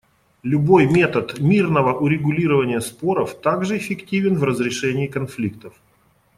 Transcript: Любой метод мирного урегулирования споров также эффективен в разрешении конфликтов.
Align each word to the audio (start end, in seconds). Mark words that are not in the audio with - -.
Любой 0.41 0.87
метод 0.87 1.37
мирного 1.39 1.93
урегулирования 1.93 2.81
споров 2.81 3.39
также 3.39 3.77
эффективен 3.77 4.35
в 4.35 4.43
разрешении 4.43 5.05
конфликтов. 5.05 5.75